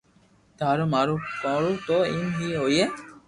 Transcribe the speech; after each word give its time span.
ٿارو 0.57 0.85
مارو 0.93 1.15
ڪرو 1.41 1.71
تو 1.87 1.97
ايم 2.11 2.27
اي 2.39 2.47
ھوئي 2.61 2.83